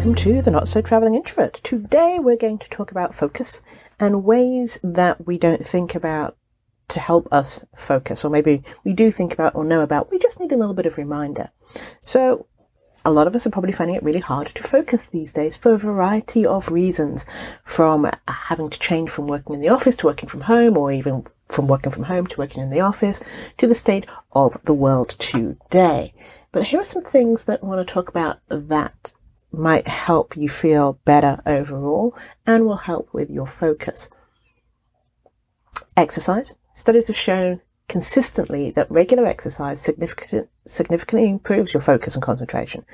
to 0.00 0.40
the 0.40 0.50
Not 0.50 0.66
So 0.66 0.80
Traveling 0.80 1.14
Introvert. 1.14 1.60
Today 1.62 2.18
we're 2.18 2.38
going 2.38 2.56
to 2.58 2.68
talk 2.70 2.90
about 2.90 3.14
focus 3.14 3.60
and 3.98 4.24
ways 4.24 4.80
that 4.82 5.26
we 5.26 5.36
don't 5.36 5.66
think 5.66 5.94
about 5.94 6.38
to 6.88 6.98
help 6.98 7.28
us 7.30 7.66
focus, 7.76 8.24
or 8.24 8.30
maybe 8.30 8.62
we 8.82 8.94
do 8.94 9.10
think 9.10 9.34
about 9.34 9.54
or 9.54 9.62
know 9.62 9.82
about, 9.82 10.10
we 10.10 10.18
just 10.18 10.40
need 10.40 10.52
a 10.52 10.56
little 10.56 10.74
bit 10.74 10.86
of 10.86 10.96
reminder. 10.96 11.50
So, 12.00 12.46
a 13.04 13.12
lot 13.12 13.26
of 13.26 13.36
us 13.36 13.46
are 13.46 13.50
probably 13.50 13.72
finding 13.72 13.94
it 13.94 14.02
really 14.02 14.20
hard 14.20 14.50
to 14.54 14.62
focus 14.62 15.06
these 15.06 15.34
days 15.34 15.54
for 15.54 15.74
a 15.74 15.78
variety 15.78 16.46
of 16.46 16.72
reasons, 16.72 17.26
from 17.62 18.10
having 18.26 18.70
to 18.70 18.78
change 18.78 19.10
from 19.10 19.26
working 19.26 19.54
in 19.54 19.60
the 19.60 19.68
office 19.68 19.96
to 19.96 20.06
working 20.06 20.30
from 20.30 20.42
home, 20.42 20.78
or 20.78 20.90
even 20.90 21.26
from 21.50 21.66
working 21.68 21.92
from 21.92 22.04
home 22.04 22.26
to 22.26 22.38
working 22.38 22.62
in 22.62 22.70
the 22.70 22.80
office, 22.80 23.20
to 23.58 23.66
the 23.66 23.74
state 23.74 24.06
of 24.32 24.56
the 24.64 24.74
world 24.74 25.10
today. 25.18 26.14
But 26.52 26.64
here 26.64 26.80
are 26.80 26.84
some 26.84 27.04
things 27.04 27.44
that 27.44 27.60
I 27.62 27.66
want 27.66 27.86
to 27.86 27.92
talk 27.92 28.08
about 28.08 28.38
that 28.48 29.12
might 29.52 29.86
help 29.88 30.36
you 30.36 30.48
feel 30.48 30.98
better 31.04 31.40
overall 31.46 32.16
and 32.46 32.66
will 32.66 32.76
help 32.76 33.12
with 33.12 33.30
your 33.30 33.46
focus. 33.46 34.08
Exercise. 35.96 36.54
Studies 36.74 37.08
have 37.08 37.16
shown 37.16 37.60
consistently 37.90 38.70
that 38.70 38.88
regular 38.88 39.26
exercise 39.26 39.80
significant, 39.80 40.48
significantly 40.64 41.28
improves 41.28 41.74
your 41.74 41.80
focus 41.80 42.14
and 42.14 42.22
concentration. 42.22 42.84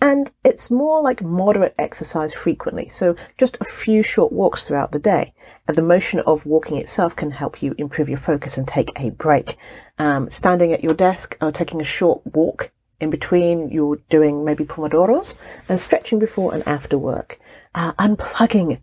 And 0.00 0.30
it's 0.42 0.70
more 0.70 1.02
like 1.02 1.22
moderate 1.22 1.74
exercise 1.78 2.32
frequently, 2.32 2.88
so 2.88 3.14
just 3.36 3.58
a 3.60 3.64
few 3.64 4.02
short 4.02 4.32
walks 4.32 4.64
throughout 4.64 4.92
the 4.92 4.98
day. 4.98 5.34
And 5.68 5.76
the 5.76 5.82
motion 5.82 6.20
of 6.20 6.46
walking 6.46 6.78
itself 6.78 7.14
can 7.14 7.30
help 7.30 7.62
you 7.62 7.74
improve 7.76 8.08
your 8.08 8.16
focus 8.16 8.56
and 8.56 8.66
take 8.66 8.88
a 8.98 9.10
break. 9.10 9.58
Um, 9.98 10.30
standing 10.30 10.72
at 10.72 10.82
your 10.82 10.94
desk 10.94 11.36
or 11.42 11.52
taking 11.52 11.82
a 11.82 11.84
short 11.84 12.22
walk 12.34 12.72
in 13.00 13.10
between 13.10 13.68
you're 13.70 13.98
doing 14.08 14.44
maybe 14.44 14.64
pomodoros 14.64 15.34
and 15.68 15.80
stretching 15.80 16.18
before 16.18 16.54
and 16.54 16.66
after 16.66 16.98
work. 16.98 17.38
Uh, 17.74 17.92
unplugging. 17.94 18.80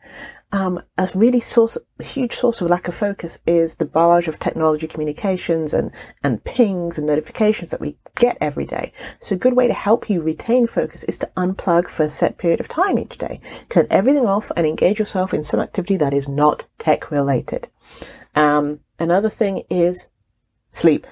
Um, 0.52 0.82
a 0.98 1.10
really 1.16 1.42
source, 1.42 1.78
a 2.00 2.04
huge 2.04 2.34
source 2.34 2.62
of 2.62 2.70
lack 2.70 2.88
of 2.88 2.96
focus 2.96 3.40
is 3.46 3.76
the 3.76 3.84
barrage 3.84 4.30
of 4.30 4.40
technology 4.40 4.88
communications 4.88 5.74
and, 5.74 5.92
and 6.24 6.42
pings 6.46 6.98
and 6.98 7.06
notifications 7.06 7.72
that 7.72 7.82
we 7.82 7.98
get 8.16 8.38
every 8.40 8.66
day. 8.66 8.94
So 9.20 9.36
a 9.36 9.38
good 9.40 9.56
way 9.56 9.68
to 9.68 9.74
help 9.74 10.10
you 10.10 10.22
retain 10.22 10.66
focus 10.66 11.04
is 11.04 11.18
to 11.18 11.32
unplug 11.36 11.90
for 11.90 12.04
a 12.04 12.10
set 12.10 12.38
period 12.38 12.62
of 12.62 12.70
time 12.70 12.98
each 12.98 13.18
day. 13.18 13.42
Turn 13.68 13.88
everything 13.90 14.28
off 14.28 14.50
and 14.56 14.66
engage 14.66 15.00
yourself 15.00 15.34
in 15.34 15.44
some 15.44 15.60
activity 15.60 15.98
that 15.98 16.14
is 16.14 16.30
not 16.30 16.66
tech 16.80 17.12
related. 17.12 17.68
Um, 18.34 18.80
another 18.98 19.30
thing 19.30 19.64
is 19.70 20.08
sleep. 20.72 21.06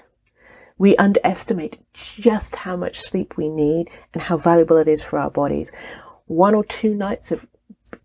We 0.84 0.98
underestimate 0.98 1.80
just 1.94 2.58
how 2.58 2.76
much 2.76 3.00
sleep 3.00 3.38
we 3.38 3.48
need 3.48 3.90
and 4.12 4.22
how 4.22 4.36
valuable 4.36 4.76
it 4.76 4.90
is 4.90 5.02
for 5.02 5.18
our 5.18 5.32
bodies. 5.32 5.72
One 6.26 6.54
or 6.54 6.66
two 6.66 6.94
nights 6.94 7.32
of 7.32 7.48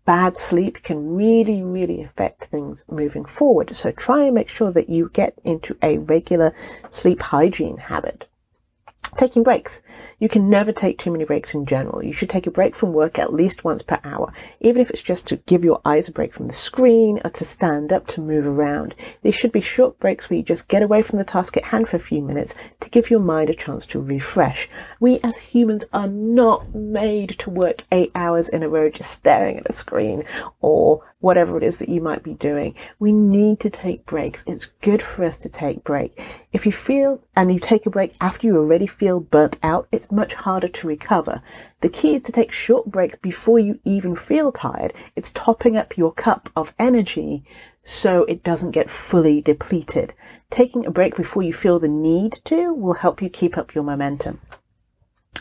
bad 0.05 0.37
sleep 0.37 0.81
can 0.81 1.13
really, 1.13 1.61
really 1.61 2.01
affect 2.01 2.45
things 2.45 2.85
moving 2.89 3.25
forward. 3.25 3.75
So 3.75 3.91
try 3.91 4.23
and 4.23 4.33
make 4.33 4.47
sure 4.47 4.71
that 4.71 4.87
you 4.89 5.09
get 5.11 5.37
into 5.43 5.75
a 5.83 5.97
regular 5.97 6.53
sleep 6.89 7.21
hygiene 7.21 7.79
habit. 7.79 8.28
Taking 9.17 9.43
breaks. 9.43 9.81
You 10.19 10.29
can 10.29 10.49
never 10.49 10.71
take 10.71 10.97
too 10.97 11.11
many 11.11 11.25
breaks 11.25 11.53
in 11.53 11.65
general. 11.65 12.03
You 12.03 12.13
should 12.13 12.29
take 12.29 12.47
a 12.47 12.51
break 12.51 12.75
from 12.75 12.93
work 12.93 13.17
at 13.17 13.33
least 13.33 13.63
once 13.63 13.81
per 13.81 13.97
hour, 14.03 14.31
even 14.59 14.81
if 14.81 14.89
it's 14.89 15.01
just 15.01 15.25
to 15.27 15.37
give 15.37 15.63
your 15.63 15.81
eyes 15.83 16.07
a 16.07 16.11
break 16.11 16.33
from 16.33 16.45
the 16.45 16.53
screen 16.53 17.19
or 17.23 17.29
to 17.31 17.45
stand 17.45 17.91
up 17.91 18.07
to 18.07 18.21
move 18.21 18.45
around. 18.45 18.95
These 19.23 19.35
should 19.35 19.51
be 19.51 19.61
short 19.61 19.99
breaks 19.99 20.29
where 20.29 20.37
you 20.37 20.43
just 20.43 20.67
get 20.67 20.83
away 20.83 21.01
from 21.01 21.17
the 21.17 21.25
task 21.25 21.57
at 21.57 21.65
hand 21.65 21.89
for 21.89 21.97
a 21.97 21.99
few 21.99 22.21
minutes 22.21 22.55
to 22.81 22.89
give 22.89 23.09
your 23.09 23.19
mind 23.19 23.49
a 23.49 23.53
chance 23.53 23.85
to 23.87 24.01
refresh. 24.01 24.69
We 24.99 25.19
as 25.23 25.37
humans 25.37 25.85
are 25.91 26.07
not 26.07 26.75
made 26.75 27.39
to 27.39 27.49
work 27.49 27.83
eight 27.91 28.11
hours 28.15 28.49
in 28.49 28.63
a 28.63 28.69
row 28.69 28.89
just 28.89 29.11
staring 29.11 29.57
at 29.57 29.69
a 29.69 29.73
screen 29.73 30.23
or 30.61 31.03
whatever 31.19 31.57
it 31.57 31.63
is 31.63 31.77
that 31.77 31.89
you 31.89 32.01
might 32.01 32.23
be 32.23 32.33
doing. 32.33 32.73
We 32.97 33.11
need 33.11 33.59
to 33.61 33.69
take 33.69 34.05
breaks. 34.05 34.43
It's 34.47 34.67
good 34.67 35.01
for 35.01 35.25
us 35.25 35.37
to 35.39 35.49
take 35.49 35.83
break. 35.83 36.21
If 36.53 36.65
you 36.65 36.71
feel 36.71 37.21
and 37.35 37.51
you 37.51 37.59
take 37.59 37.85
a 37.85 37.89
break 37.89 38.15
after 38.21 38.47
you 38.47 38.57
already 38.57 38.87
feel 38.87 39.19
burnt 39.19 39.59
out, 39.61 39.87
it's 39.91 40.11
much 40.11 40.33
harder 40.33 40.69
to 40.69 40.87
recover. 40.87 41.41
The 41.81 41.89
key 41.89 42.15
is 42.15 42.21
to 42.23 42.31
take 42.31 42.51
short 42.51 42.87
breaks 42.87 43.17
before 43.17 43.59
you 43.59 43.79
even 43.83 44.15
feel 44.15 44.51
tired. 44.51 44.93
It's 45.15 45.31
topping 45.31 45.75
up 45.75 45.97
your 45.97 46.13
cup 46.13 46.49
of 46.55 46.73
energy 46.79 47.43
so 47.83 48.23
it 48.25 48.43
doesn't 48.43 48.71
get 48.71 48.89
fully 48.89 49.41
depleted. 49.41 50.13
Taking 50.49 50.85
a 50.85 50.91
break 50.91 51.15
before 51.15 51.43
you 51.43 51.53
feel 51.53 51.79
the 51.79 51.87
need 51.87 52.33
to 52.45 52.73
will 52.73 52.93
help 52.93 53.21
you 53.21 53.29
keep 53.29 53.57
up 53.57 53.75
your 53.75 53.83
momentum. 53.83 54.41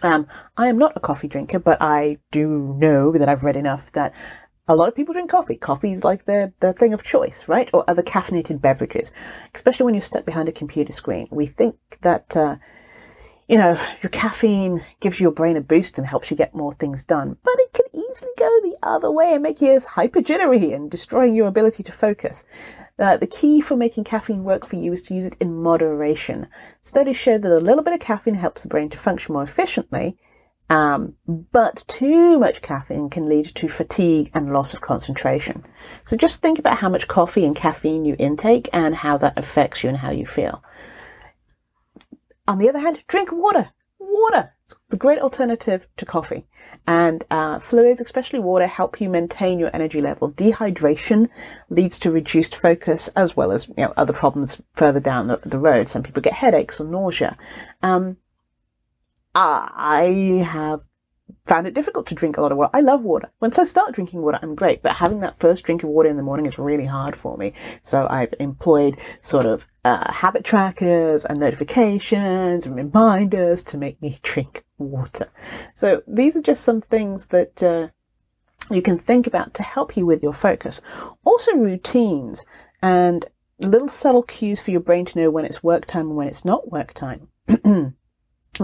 Um, 0.03 0.27
I 0.56 0.69
am 0.69 0.78
not 0.78 0.97
a 0.97 1.00
coffee 1.00 1.28
drinker, 1.28 1.59
but 1.59 1.78
I 1.81 2.19
do 2.31 2.77
know 2.78 3.12
that 3.12 3.28
I've 3.28 3.43
read 3.43 3.56
enough 3.56 3.91
that 3.93 4.12
a 4.69 4.77
lot 4.77 4.89
of 4.89 4.95
people 4.95 5.15
drink 5.15 5.31
coffee. 5.31 5.56
Coffee 5.56 5.93
is 5.93 6.05
like 6.05 6.27
the, 6.27 6.53
the 6.61 6.75
thing 6.75 6.93
of 6.93 7.03
choice, 7.03 7.49
right? 7.49 7.71
Or 7.73 7.89
other 7.89 8.03
caffeinated 8.03 8.61
beverages, 8.61 9.12
especially 9.55 9.84
when 9.84 9.95
you're 9.95 10.03
stuck 10.03 10.27
behind 10.27 10.49
a 10.49 10.53
computer 10.53 10.93
screen. 10.93 11.27
We 11.31 11.47
think 11.47 11.77
that, 12.03 12.37
uh, 12.37 12.56
you 13.49 13.56
know, 13.56 13.81
your 14.03 14.11
caffeine 14.11 14.84
gives 15.01 15.21
your 15.21 15.33
brain 15.33 15.56
a 15.56 15.62
boost 15.62 15.97
and 15.97 16.06
helps 16.06 16.31
you 16.31 16.37
get 16.37 16.55
more 16.55 16.75
things 16.75 17.03
done, 17.03 17.39
but 17.43 17.55
it 17.56 17.73
can 17.73 17.87
easily 17.95 18.31
go 18.37 18.61
the 18.62 18.77
other 18.83 19.11
way 19.11 19.33
and 19.33 19.43
make 19.43 19.62
you 19.62 19.81
hyper 19.81 20.21
jittery 20.21 20.73
and 20.73 20.91
destroying 20.91 21.35
your 21.35 21.49
ability 21.49 21.83
to 21.83 21.93
focus. 21.93 22.45
Uh, 22.99 23.17
the 23.17 23.27
key 23.27 23.61
for 23.61 23.77
making 23.77 24.05
caffeine 24.05 24.45
work 24.45 24.67
for 24.67 24.77
you 24.77 24.93
is 24.93 25.00
to 25.00 25.15
use 25.15 25.25
it 25.25 25.37
in 25.41 25.62
moderation. 25.62 26.47
Studies 26.83 27.17
show 27.17 27.39
that 27.39 27.53
a 27.53 27.61
little 27.61 27.83
bit 27.83 27.95
of 27.95 28.00
caffeine 28.00 28.35
helps 28.35 28.62
the 28.62 28.69
brain 28.69 28.91
to 28.91 28.99
function 28.99 29.33
more 29.33 29.45
efficiently, 29.45 30.19
um, 30.71 31.15
but 31.27 31.84
too 31.87 32.39
much 32.39 32.61
caffeine 32.61 33.09
can 33.09 33.29
lead 33.29 33.47
to 33.47 33.69
fatigue 33.69 34.31
and 34.34 34.53
loss 34.53 34.75
of 34.75 34.81
concentration. 34.81 35.65
So 36.05 36.17
just 36.17 36.43
think 36.43 36.59
about 36.59 36.79
how 36.79 36.89
much 36.89 37.09
coffee 37.09 37.45
and 37.45 37.56
caffeine 37.56 38.05
you 38.05 38.17
intake 38.19 38.69
and 38.73 38.95
how 38.95 39.17
that 39.19 39.39
affects 39.39 39.83
you 39.83 39.89
and 39.89 39.99
how 39.99 40.11
you 40.11 40.27
feel. 40.27 40.62
On 42.47 42.59
the 42.59 42.69
other 42.69 42.79
hand, 42.79 43.03
drink 43.06 43.31
water. 43.33 43.71
Water. 43.99 44.53
It's 44.65 44.77
the 44.91 44.97
great 44.97 45.19
alternative 45.19 45.87
to 45.97 46.05
coffee. 46.05 46.47
And 46.87 47.25
uh, 47.31 47.59
fluids, 47.59 48.00
especially 48.00 48.39
water, 48.39 48.67
help 48.67 49.00
you 49.00 49.09
maintain 49.09 49.59
your 49.59 49.71
energy 49.75 50.00
level. 50.00 50.33
Dehydration 50.33 51.29
leads 51.69 51.99
to 52.00 52.11
reduced 52.11 52.56
focus 52.56 53.09
as 53.09 53.37
well 53.37 53.53
as 53.53 53.69
you 53.69 53.75
know 53.77 53.93
other 53.97 54.12
problems 54.12 54.61
further 54.75 55.00
down 55.00 55.29
the, 55.29 55.41
the 55.45 55.59
road. 55.59 55.89
Some 55.89 56.03
people 56.03 56.23
get 56.23 56.33
headaches 56.35 56.81
or 56.81 56.85
nausea. 56.85 57.37
Um, 57.83 58.17
I 59.41 60.44
have 60.44 60.81
found 61.47 61.66
it 61.66 61.75
difficult 61.75 62.06
to 62.06 62.15
drink 62.15 62.37
a 62.37 62.41
lot 62.41 62.53
of 62.53 62.59
water. 62.59 62.71
I 62.75 62.81
love 62.81 63.03
water. 63.03 63.31
Once 63.41 63.59
I 63.59 63.65
start 63.65 63.94
drinking 63.94 64.21
water, 64.21 64.38
I'm 64.43 64.54
great, 64.54 64.82
but 64.82 64.97
having 64.97 65.21
that 65.21 65.38
first 65.38 65.65
drink 65.65 65.82
of 65.82 65.88
water 65.88 66.09
in 66.09 66.16
the 66.16 66.22
morning 66.22 66.47
is 66.47 66.59
really 66.59 66.87
hard 66.87 67.16
for 67.16 67.37
me. 67.37 67.53
So 67.82 68.06
I've 68.10 68.34
employed 68.41 68.99
sort 69.21 69.47
of 69.47 69.66
uh, 69.84 70.12
habit 70.12 70.44
trackers 70.44 71.25
and 71.25 71.38
notifications 71.38 72.66
and 72.66 72.76
reminders 72.76 73.62
to 73.65 73.78
make 73.78 74.00
me 74.03 74.19
drink 74.22 74.65
water. 74.76 75.31
So 75.75 76.03
these 76.06 76.37
are 76.37 76.43
just 76.43 76.65
some 76.65 76.81
things 76.81 77.26
that 77.26 77.62
uh, 77.62 77.88
you 78.70 78.82
can 78.82 78.99
think 78.99 79.26
about 79.26 79.55
to 79.55 79.62
help 79.62 79.97
you 79.97 80.05
with 80.05 80.22
your 80.22 80.34
focus. 80.34 80.81
Also 81.25 81.55
routines 81.55 82.44
and 82.82 83.25
little 83.60 83.88
subtle 83.88 84.22
cues 84.22 84.60
for 84.60 84.70
your 84.70 84.81
brain 84.81 85.05
to 85.06 85.19
know 85.19 85.31
when 85.31 85.44
it's 85.44 85.62
work 85.62 85.87
time 85.87 86.09
and 86.09 86.16
when 86.16 86.28
it's 86.28 86.44
not 86.44 86.70
work 86.70 86.93
time. 86.93 87.28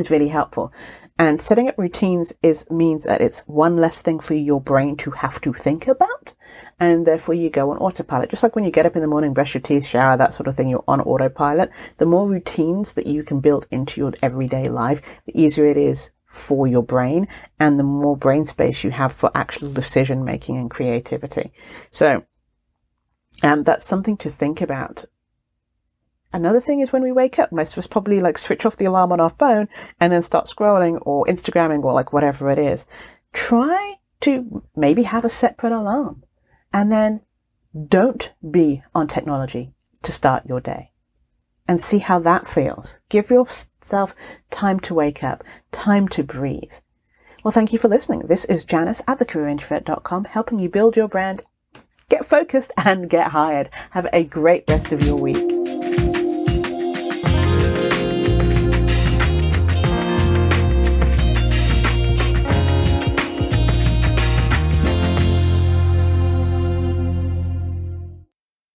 is 0.01 0.11
really 0.11 0.29
helpful. 0.29 0.73
And 1.19 1.41
setting 1.41 1.69
up 1.69 1.79
routines 1.79 2.33
is 2.43 2.69
means 2.71 3.05
that 3.05 3.21
it's 3.21 3.41
one 3.41 3.77
less 3.77 4.03
thing 4.03 4.19
for 4.19 4.35
your 4.35 4.61
brain 4.61 4.97
to 4.99 5.13
have 5.13 5.41
to 5.43 5.53
think 5.53 5.87
about, 5.87 6.35
and 6.81 7.07
therefore 7.07 7.35
you 7.35 7.51
go 7.51 7.71
on 7.71 7.79
autopilot. 7.79 8.31
Just 8.31 8.43
like 8.43 8.57
when 8.57 8.65
you 8.65 8.73
get 8.73 8.87
up 8.87 8.97
in 8.97 9.03
the 9.03 9.09
morning, 9.09 9.33
brush 9.33 9.55
your 9.55 9.61
teeth, 9.61 9.87
shower, 9.87 10.17
that 10.17 10.35
sort 10.35 10.49
of 10.49 10.57
thing, 10.57 10.69
you're 10.69 10.85
on 10.89 11.01
autopilot. 11.01 11.71
The 11.99 12.07
more 12.07 12.29
routines 12.29 12.95
that 12.95 13.07
you 13.07 13.23
can 13.23 13.41
build 13.41 13.67
into 13.71 14.01
your 14.01 14.13
everyday 14.23 14.65
life, 14.65 15.01
the 15.27 15.41
easier 15.41 15.67
it 15.67 15.77
is 15.77 16.11
for 16.27 16.67
your 16.67 16.83
brain, 16.83 17.29
and 17.61 17.79
the 17.79 17.85
more 17.85 18.17
brain 18.17 18.45
space 18.45 18.83
you 18.83 18.91
have 18.91 19.13
for 19.13 19.31
actual 19.37 19.71
decision 19.71 20.25
making 20.25 20.57
and 20.57 20.69
creativity. 20.69 21.53
So, 21.93 22.25
um, 23.45 23.63
that's 23.63 23.85
something 23.85 24.17
to 24.17 24.31
think 24.31 24.61
about 24.61 25.05
Another 26.35 26.61
thing 26.61 26.81
is 26.81 26.93
when 26.93 27.05
we 27.05 27.13
wake 27.13 27.39
up, 27.39 27.53
most 27.53 27.75
of 27.75 27.79
us 27.79 27.87
probably 27.87 28.19
like 28.19 28.39
switch 28.39 28.67
off 28.67 28.77
the 28.77 28.87
alarm 28.87 29.13
on 29.13 29.21
our 29.21 29.31
phone 29.31 29.69
and 30.01 30.13
then 30.13 30.21
start 30.21 30.47
scrolling 30.47 30.99
or 31.03 31.25
Instagramming 31.27 31.85
or 31.85 31.93
like 31.93 32.13
whatever 32.13 32.51
it 32.51 32.59
is. 32.59 32.87
Try 33.33 33.95
to 34.23 34.65
maybe 34.75 35.05
have 35.05 35.25
a 35.25 35.29
separate 35.29 35.73
alarm 35.73 36.25
and 36.73 36.91
then 36.91 37.21
don't 37.87 38.33
be 38.51 38.83
on 38.97 39.07
technology 39.07 39.75
to 40.03 40.11
start 40.11 40.43
your 40.49 40.61
day 40.61 40.91
and 41.69 41.81
see 41.81 41.99
how 41.99 42.19
that 42.19 42.49
feels. 42.49 42.99
Give 43.09 43.31
yourself 43.31 44.17
time 44.51 44.81
to 44.81 44.93
wake 44.93 45.23
up, 45.23 45.45
time 45.71 46.09
to 46.09 46.25
breathe. 46.25 46.73
Well, 47.45 47.53
thank 47.53 47.73
you 47.73 47.79
for 47.79 47.87
listening. 47.87 48.27
This 48.27 48.45
is 48.47 48.65
Janice 48.65 49.03
at 49.07 49.21
thecareerintrovert.com 49.21 50.25
helping 50.25 50.59
you 50.59 50.69
build 50.69 50.97
your 50.97 51.07
brand, 51.07 51.45
get 52.09 52.27
focused 52.27 52.73
and 52.77 53.09
get 53.09 53.29
hired. 53.29 53.71
Have 53.91 54.09
a 54.13 54.25
great 54.25 54.65
rest 54.69 54.91
of 54.91 55.01
your 55.05 55.17
week. 55.17 55.94